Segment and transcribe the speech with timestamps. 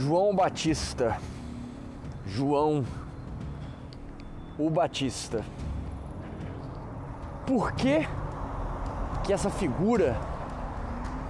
[0.00, 1.18] João Batista.
[2.26, 2.86] João
[4.58, 5.44] o Batista.
[7.46, 8.08] Por que
[9.22, 10.16] que essa figura,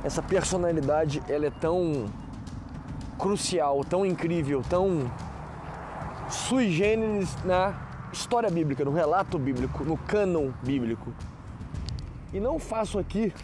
[0.05, 2.07] essa personalidade, ela é tão
[3.19, 5.11] crucial, tão incrível, tão
[6.29, 7.75] sui generis na
[8.13, 11.13] história bíblica, no relato bíblico, no cânon bíblico?
[12.33, 13.35] E não faço aqui,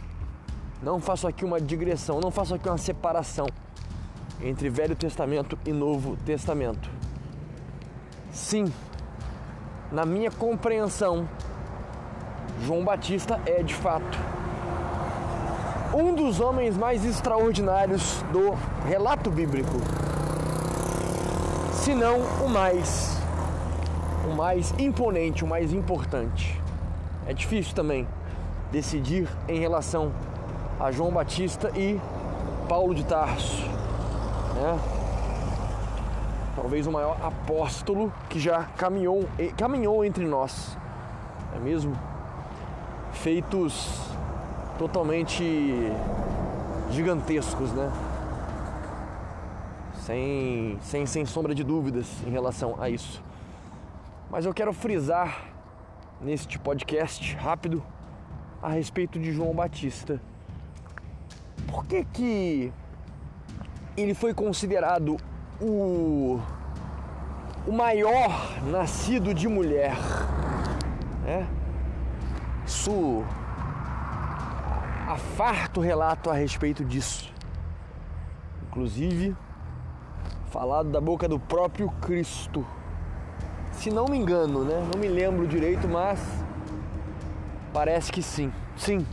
[0.80, 3.46] não faço aqui uma digressão, não faço aqui uma separação
[4.40, 6.90] entre Velho Testamento e Novo Testamento.
[8.32, 8.72] Sim,
[9.90, 11.28] na minha compreensão,
[12.64, 14.18] João Batista é de fato
[15.94, 18.52] um dos homens mais extraordinários do
[18.86, 19.78] relato bíblico,
[21.72, 23.16] se não o mais,
[24.30, 26.60] o mais imponente, o mais importante.
[27.26, 28.06] É difícil também
[28.70, 30.12] decidir em relação
[30.78, 31.98] a João Batista e
[32.68, 33.64] Paulo de Tarso,
[34.56, 34.78] né?
[36.56, 40.76] Talvez o maior apóstolo que já caminhou, caminhou entre nós,
[41.54, 41.96] é mesmo?
[43.12, 44.10] Feitos
[44.78, 45.44] totalmente
[46.90, 47.92] gigantescos, né?
[50.00, 53.22] Sem, sem, sem sombra de dúvidas em relação a isso.
[54.30, 55.46] Mas eu quero frisar
[56.20, 57.82] neste podcast rápido
[58.62, 60.20] a respeito de João Batista.
[61.66, 62.72] Por que que
[63.96, 65.16] ele foi considerado
[65.60, 66.38] o,
[67.66, 69.96] o maior nascido de mulher?
[71.24, 71.46] Né?
[72.66, 73.24] Isso
[75.08, 77.32] há farto relato a respeito disso.
[78.68, 79.34] Inclusive,
[80.50, 82.66] falado da boca do próprio Cristo.
[83.72, 84.86] Se não me engano, né?
[84.92, 86.20] Não me lembro direito, mas
[87.72, 88.52] parece que sim.
[88.76, 89.06] Sim,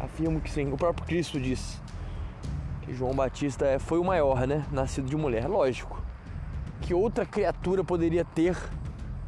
[0.00, 0.70] afirmo que sim.
[0.72, 1.78] O próprio Cristo disse
[2.94, 4.64] João Batista é, foi o maior, né?
[4.72, 5.46] Nascido de mulher.
[5.46, 6.02] Lógico.
[6.80, 8.56] Que outra criatura poderia ter,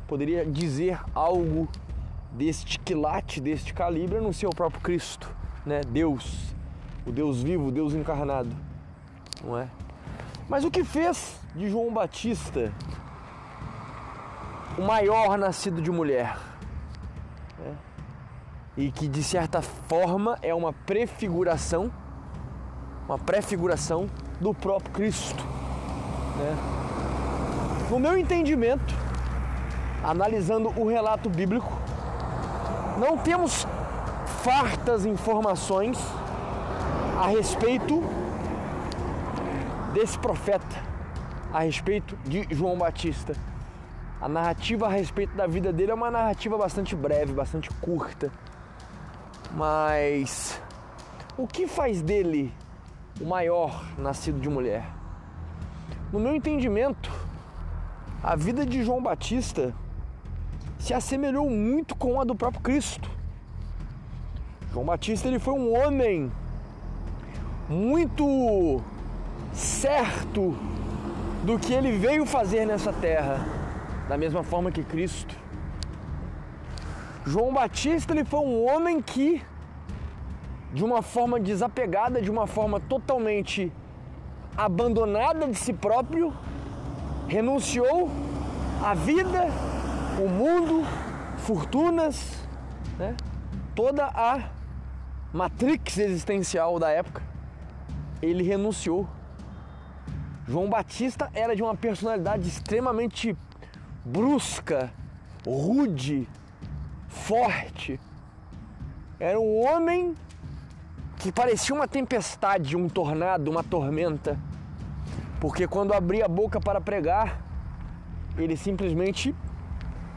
[0.07, 1.69] poderia dizer algo
[2.33, 5.29] deste quilate, deste calibre, a não ser o próprio Cristo,
[5.67, 5.81] né?
[5.83, 6.55] Deus,
[7.07, 8.51] o Deus vivo, o Deus encarnado,
[9.43, 9.69] não é?
[10.49, 12.73] Mas o que fez de João Batista
[14.79, 16.37] o maior nascido de mulher?
[17.59, 17.75] Né?
[18.77, 21.93] E que de certa forma é uma prefiguração,
[23.11, 24.09] uma prefiguração
[24.41, 25.45] do próprio Cristo,
[26.37, 26.57] né?
[27.91, 28.95] No meu entendimento,
[30.05, 31.73] analisando o relato bíblico,
[32.99, 33.67] não temos
[34.45, 35.99] fartas informações
[37.21, 38.01] a respeito
[39.93, 40.77] desse profeta,
[41.53, 43.35] a respeito de João Batista.
[44.21, 48.31] A narrativa a respeito da vida dele é uma narrativa bastante breve, bastante curta.
[49.51, 50.63] Mas
[51.37, 52.55] o que faz dele
[53.21, 54.85] o maior nascido de mulher?
[56.13, 57.13] No meu entendimento,
[58.23, 59.75] a vida de João Batista
[60.79, 63.11] se assemelhou muito com a do próprio Cristo.
[64.73, 66.33] João Batista ele foi um homem
[67.69, 68.81] muito
[69.53, 70.57] certo
[71.45, 73.47] do que ele veio fazer nessa terra,
[74.09, 75.37] da mesma forma que Cristo.
[77.27, 79.43] João Batista ele foi um homem que
[80.73, 83.73] de uma forma desapegada, de uma forma totalmente
[84.57, 86.33] abandonada de si próprio,
[87.27, 88.11] renunciou
[88.85, 89.47] à vida,
[90.23, 90.85] o mundo,
[91.39, 92.47] fortunas,
[92.99, 93.17] né?
[93.75, 94.51] toda a
[95.33, 97.23] matrix existencial da época,
[98.23, 99.09] ele renunciou.
[100.47, 103.37] João Batista era de uma personalidade extremamente
[104.05, 104.93] brusca,
[105.47, 106.29] rude,
[107.09, 108.01] forte.
[109.19, 110.15] Era um homem
[111.21, 114.39] que parecia uma tempestade, um tornado, uma tormenta.
[115.39, 117.39] Porque quando abria a boca para pregar,
[118.39, 119.35] ele simplesmente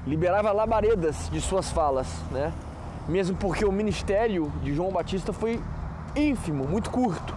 [0.08, 2.54] liberava labaredas de suas falas, né?
[3.08, 5.62] Mesmo porque o ministério de João Batista foi
[6.16, 7.36] ínfimo, muito curto.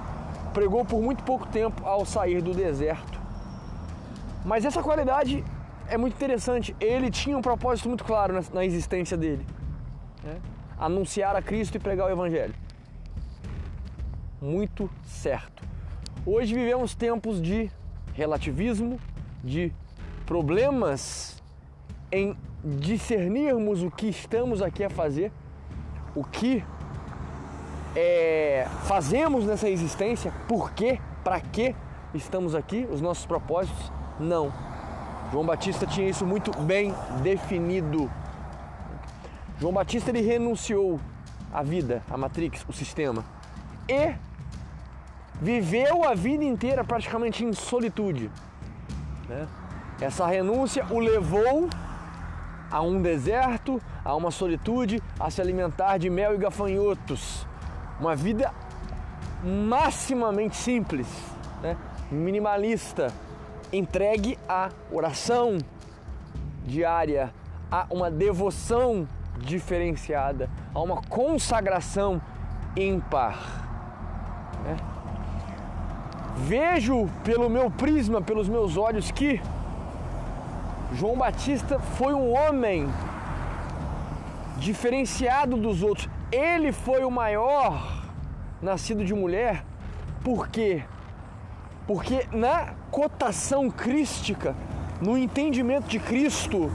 [0.54, 3.20] Pregou por muito pouco tempo ao sair do deserto.
[4.44, 5.44] Mas essa qualidade
[5.88, 6.74] é muito interessante.
[6.80, 9.44] Ele tinha um propósito muito claro na, existência dele:
[10.22, 10.36] né?
[10.78, 12.54] anunciar a Cristo e pregar o Evangelho.
[14.46, 15.64] Muito certo.
[16.24, 17.68] Hoje vivemos tempos de
[18.14, 18.96] relativismo,
[19.42, 19.72] de
[20.24, 21.42] problemas
[22.12, 25.32] em discernirmos o que estamos aqui a fazer,
[26.14, 26.62] o que
[27.96, 31.74] é, fazemos nessa existência, por quê, para que
[32.14, 33.90] estamos aqui, os nossos propósitos.
[34.20, 34.52] Não.
[35.32, 38.08] João Batista tinha isso muito bem definido.
[39.58, 41.00] João Batista ele renunciou
[41.52, 43.24] à vida, à matrix, o sistema
[43.88, 44.14] e
[45.40, 48.30] viveu a vida inteira praticamente em solitude,
[49.28, 49.46] Né?
[50.00, 51.68] Essa renúncia o levou
[52.70, 57.46] a um deserto, a uma solitude, a se alimentar de mel e gafanhotos.
[57.98, 58.52] Uma vida
[59.42, 61.06] maximamente simples,
[61.62, 61.76] né?
[62.10, 63.12] minimalista,
[63.72, 65.58] entregue à oração
[66.64, 67.32] diária,
[67.70, 72.20] a uma devoção diferenciada, a uma consagração
[72.76, 73.38] ímpar.
[74.62, 74.76] Né?
[76.36, 79.40] Vejo pelo meu prisma, pelos meus olhos, que
[80.92, 82.88] João Batista foi um homem
[84.58, 86.08] diferenciado dos outros.
[86.30, 88.02] Ele foi o maior
[88.60, 89.64] nascido de mulher.
[90.22, 90.84] Por quê?
[91.86, 94.54] Porque na cotação crística,
[95.00, 96.70] no entendimento de Cristo,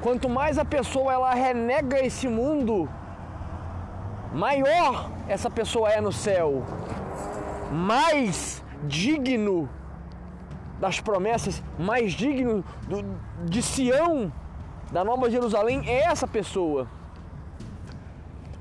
[0.00, 2.88] quanto mais a pessoa ela renega esse mundo,
[4.32, 6.64] maior essa pessoa é no céu,
[7.70, 9.68] mais digno
[10.80, 13.04] das promessas, mais digno do,
[13.44, 14.32] de Sião,
[14.90, 16.88] da Nova Jerusalém, é essa pessoa.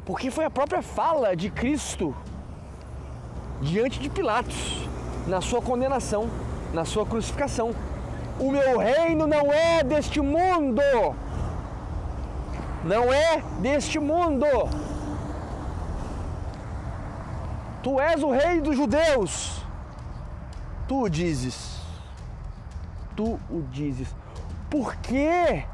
[0.05, 2.15] Porque foi a própria fala de Cristo
[3.61, 4.87] diante de Pilatos,
[5.27, 6.29] na sua condenação,
[6.73, 7.73] na sua crucificação.
[8.39, 10.81] O meu reino não é deste mundo.
[12.83, 14.45] Não é deste mundo.
[17.81, 19.63] Tu és o rei dos judeus.
[20.87, 21.79] Tu o dizes
[23.19, 24.15] tu o dizes.
[24.69, 25.65] Por quê?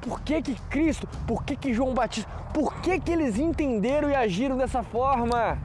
[0.00, 4.14] Por que que Cristo, por que que João Batista, por que que eles entenderam e
[4.14, 5.58] agiram dessa forma?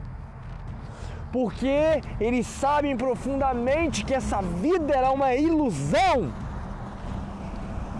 [1.32, 6.32] Porque eles sabem profundamente que essa vida era uma ilusão.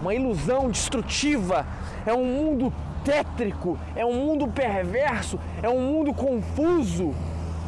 [0.01, 1.65] Uma ilusão destrutiva.
[2.05, 2.73] É um mundo
[3.05, 7.15] tétrico, é um mundo perverso, é um mundo confuso.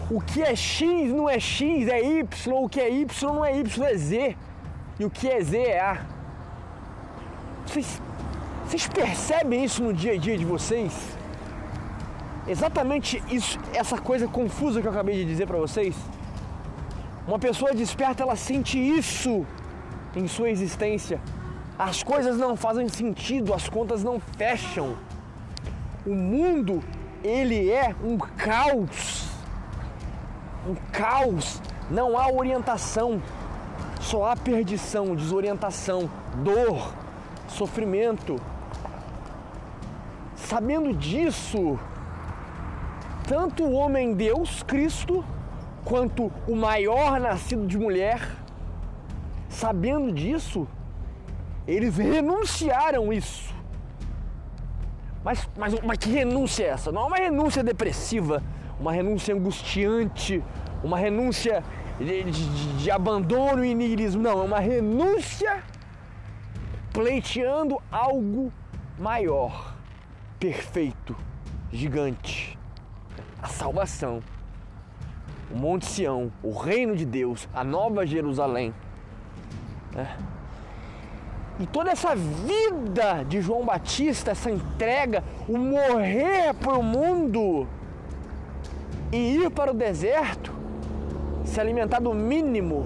[0.10, 3.60] O que é X não é X, é Y, o que é Y não é
[3.60, 4.36] Y, é Z
[5.00, 6.06] e o que é Z é A.
[7.66, 8.02] Vocês,
[8.66, 10.92] vocês percebem isso no dia a dia de vocês?
[12.48, 15.96] Exatamente isso, essa coisa confusa que eu acabei de dizer para vocês.
[17.28, 19.46] Uma pessoa desperta, ela sente isso
[20.16, 21.22] em sua existência.
[21.78, 24.98] As coisas não fazem sentido, as contas não fecham.
[26.04, 26.84] O mundo,
[27.24, 29.19] ele é um caos.
[30.70, 31.62] Um caos.
[31.90, 33.22] Não há orientação.
[34.00, 36.10] Só há perdição, desorientação,
[36.44, 36.94] dor,
[37.48, 38.36] sofrimento.
[40.36, 41.78] Sabendo disso,
[43.28, 45.26] tanto o homem Deus, Cristo,
[45.84, 48.22] quanto o maior nascido de mulher,
[49.50, 50.68] sabendo disso,
[51.68, 53.54] eles renunciaram isso.
[55.24, 56.92] Mas, mas, mas que renúncia é essa?
[56.92, 58.42] Não é uma renúncia depressiva,
[58.80, 60.44] uma renúncia angustiante,
[60.84, 61.64] uma renúncia
[62.00, 64.22] de, de, de abandono e niilismo.
[64.22, 65.64] Não, é uma renúncia
[66.94, 68.52] pleiteando algo
[68.98, 69.76] maior,
[70.40, 71.16] perfeito,
[71.72, 72.58] gigante.
[73.42, 74.22] A salvação,
[75.52, 78.74] o Monte Sião, o reino de Deus, a nova Jerusalém.
[79.94, 80.18] Né?
[81.60, 87.68] E toda essa vida de João Batista, essa entrega, o morrer para o mundo
[89.12, 90.59] e ir para o deserto,
[91.60, 92.86] se alimentar do mínimo,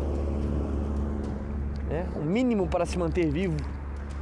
[1.87, 2.07] né?
[2.15, 3.55] o mínimo para se manter vivo,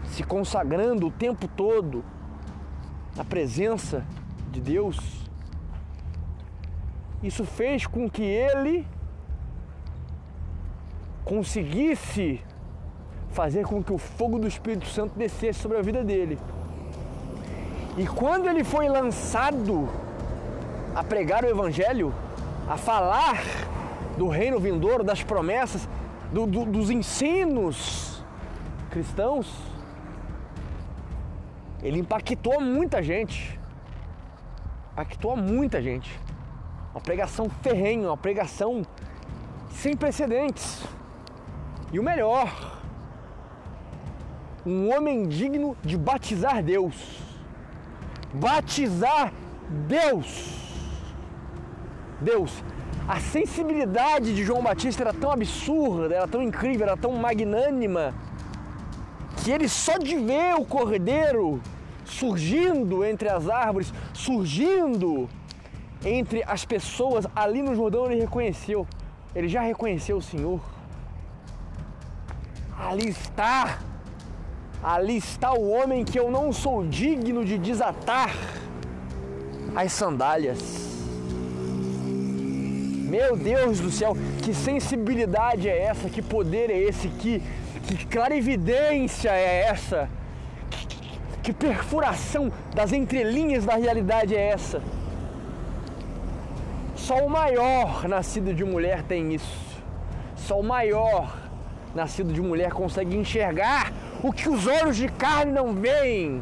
[0.03, 2.03] se consagrando o tempo todo
[3.15, 4.03] na presença
[4.51, 5.25] de Deus.
[7.23, 8.85] Isso fez com que ele
[11.23, 12.41] conseguisse
[13.29, 16.37] fazer com que o fogo do Espírito Santo descesse sobre a vida dele.
[17.97, 19.87] E quando ele foi lançado
[20.93, 22.13] a pregar o Evangelho,
[22.67, 23.70] a falar
[24.21, 25.89] do reino vindouro, das promessas,
[26.31, 28.23] do, do, dos ensinos
[28.91, 29.51] cristãos,
[31.81, 33.59] ele impactou muita gente.
[34.91, 36.19] Impactou muita gente.
[36.93, 38.83] Uma pregação ferrenha, uma pregação
[39.71, 40.83] sem precedentes.
[41.91, 42.77] E o melhor,
[44.63, 46.95] um homem digno de batizar Deus.
[48.35, 49.33] Batizar
[49.87, 50.61] Deus.
[52.21, 52.63] Deus
[53.11, 58.13] a sensibilidade de João Batista era tão absurda, era tão incrível, era tão magnânima,
[59.35, 61.61] que ele só de ver o cordeiro
[62.05, 65.27] surgindo entre as árvores, surgindo
[66.05, 68.87] entre as pessoas ali no Jordão, ele reconheceu.
[69.35, 70.61] Ele já reconheceu o Senhor.
[72.79, 73.79] Ali está.
[74.81, 78.31] Ali está o homem que eu não sou digno de desatar
[79.75, 80.90] as sandálias
[83.11, 86.09] Meu Deus do céu, que sensibilidade é essa?
[86.09, 87.09] Que poder é esse?
[87.09, 87.43] Que,
[87.85, 90.07] que clarividência é essa?
[90.69, 90.85] Que,
[91.43, 94.81] que perfuração das entrelinhas da realidade é essa?
[96.95, 99.59] Só o maior nascido de mulher tem isso.
[100.37, 101.37] Só o maior
[101.93, 103.91] nascido de mulher consegue enxergar
[104.23, 106.41] o que os olhos de carne não veem.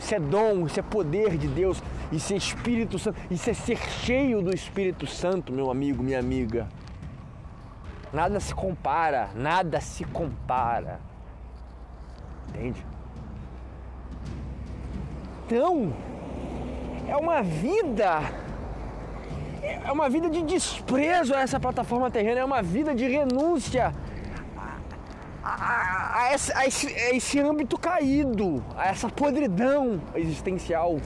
[0.00, 1.80] Isso é dom, isso é poder de Deus,
[2.12, 6.68] isso é Espírito Santo, isso é ser cheio do Espírito Santo, meu amigo, minha amiga.
[8.12, 11.00] Nada se compara, nada se compara.
[12.48, 12.84] Entende?
[15.46, 15.92] Então,
[17.08, 18.20] é uma vida
[19.62, 23.92] é uma vida de desprezo a essa plataforma terrena, é uma vida de renúncia
[25.42, 30.98] a, a, a, esse, a, esse, âmbito caído, a essa podridão existencial.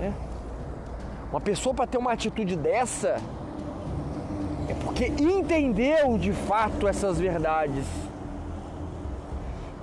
[0.00, 0.14] Né?
[1.30, 3.16] Uma pessoa para ter uma atitude dessa
[4.68, 7.84] é porque entendeu de fato essas verdades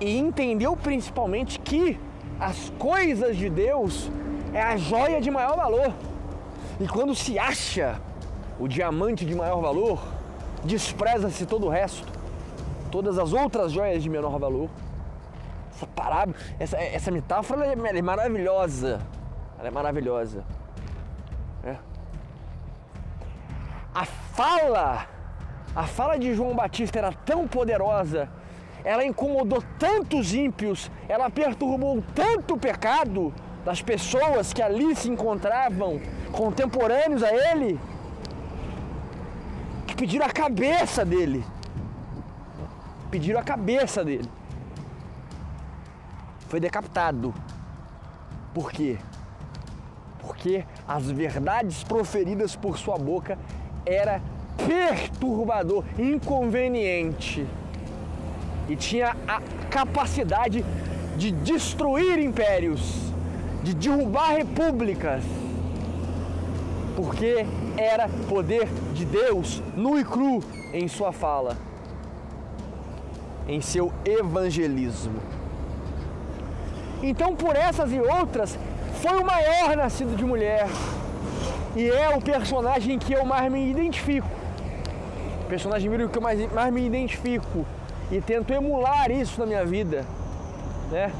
[0.00, 1.98] e entendeu principalmente que
[2.38, 4.10] as coisas de Deus
[4.52, 5.92] é a joia de maior valor.
[6.80, 8.00] E quando se acha
[8.60, 9.98] o diamante de maior valor,
[10.64, 12.18] despreza-se todo o resto
[12.88, 14.68] todas as outras joias de menor valor.
[15.74, 19.00] Essa parábola, essa, essa metáfora é, maravilhosa.
[19.58, 20.44] Ela é maravilhosa.
[21.64, 21.76] É.
[23.94, 25.06] A fala,
[25.74, 28.28] a fala de João Batista era tão poderosa,
[28.84, 33.34] ela incomodou tantos ímpios, ela perturbou tanto o pecado
[33.64, 36.00] das pessoas que ali se encontravam,
[36.32, 37.78] contemporâneos a ele,
[39.86, 41.44] que pediram a cabeça dele
[43.10, 44.28] pediram a cabeça dele.
[46.48, 47.34] Foi decapitado.
[48.54, 48.98] Por quê?
[50.20, 53.38] Porque as verdades proferidas por sua boca
[53.86, 54.20] era
[54.56, 57.46] perturbador, inconveniente
[58.68, 60.64] e tinha a capacidade
[61.16, 63.12] de destruir impérios,
[63.62, 65.22] de derrubar repúblicas,
[66.96, 67.46] porque
[67.76, 71.56] era poder de Deus nu e cru em sua fala
[73.48, 75.20] em seu evangelismo.
[77.02, 78.58] Então, por essas e outras,
[78.98, 80.66] foi o maior nascido de mulher.
[81.76, 84.28] E é o personagem que eu mais me identifico.
[85.42, 87.64] O personagem que eu mais, mais me identifico.
[88.10, 90.04] E tento emular isso na minha vida.
[90.90, 91.12] Né?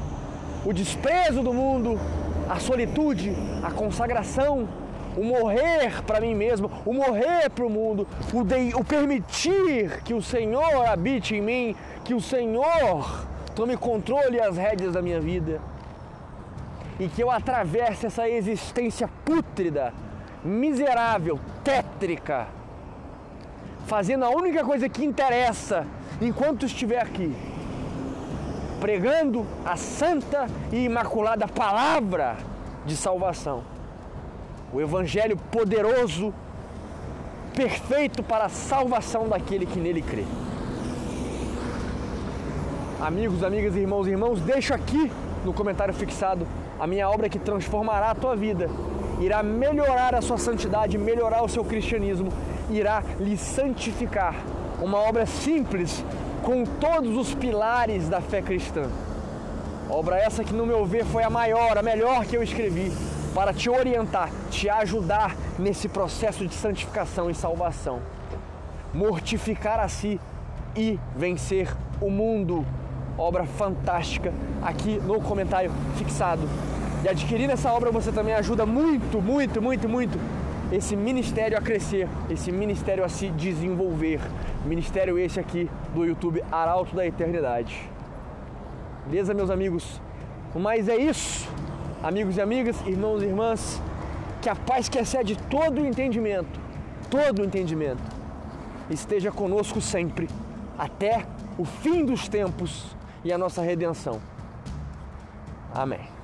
[0.65, 1.99] O desprezo do mundo,
[2.49, 3.33] a solitude,
[3.63, 4.69] a consagração,
[5.17, 10.15] o morrer para mim mesmo, o morrer para o mundo, o, de, o permitir que
[10.15, 15.61] o Senhor habite em mim, que o Senhor tome controle as rédeas da minha vida
[16.99, 19.93] e que eu atravesse essa existência pútrida,
[20.45, 22.49] miserável, tétrica,
[23.87, 25.87] fazendo a única coisa que interessa
[26.21, 27.35] enquanto estiver aqui,
[28.81, 32.37] pregando a santa e imaculada palavra
[32.85, 33.79] de salvação
[34.73, 36.33] o Evangelho poderoso,
[37.55, 40.25] perfeito para a salvação daquele que nele crê.
[43.01, 45.11] Amigos, amigas, irmãos e irmãos, deixo aqui
[45.45, 46.47] no comentário fixado
[46.79, 48.69] a minha obra que transformará a tua vida,
[49.21, 52.31] irá melhorar a sua santidade, melhorar o seu cristianismo,
[52.71, 54.35] irá lhe santificar.
[54.81, 56.05] Uma obra simples,
[56.43, 58.89] com todos os pilares da fé cristã.
[59.91, 62.93] Obra essa que, no meu ver, foi a maior, a melhor que eu escrevi
[63.35, 68.01] para te orientar, te ajudar nesse processo de santificação e salvação.
[68.93, 70.21] Mortificar a si
[70.77, 72.65] e vencer o mundo.
[73.19, 74.33] Obra fantástica
[74.63, 76.49] aqui no comentário fixado.
[77.05, 80.19] E adquirindo essa obra você também ajuda muito, muito, muito, muito
[80.71, 84.21] esse ministério a crescer, esse ministério a se desenvolver.
[84.65, 87.91] Ministério esse aqui do YouTube Arauto da Eternidade.
[89.07, 90.01] Beleza, meus amigos?
[90.55, 91.49] Mas é isso
[92.03, 93.83] amigos e amigas, irmãos e irmãs,
[94.41, 96.61] que a paz que excede todo o entendimento,
[97.11, 98.03] todo o entendimento,
[98.89, 100.29] esteja conosco sempre,
[100.79, 101.25] até
[101.59, 104.21] o fim dos tempos e a nossa redenção.
[105.75, 106.18] Amém.